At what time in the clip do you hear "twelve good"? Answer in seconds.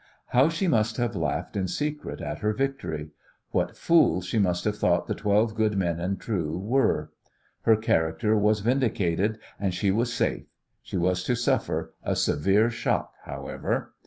5.13-5.77